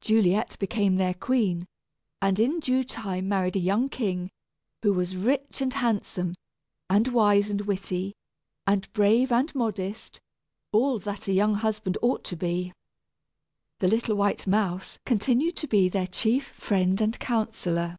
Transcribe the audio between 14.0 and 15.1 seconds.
white mouse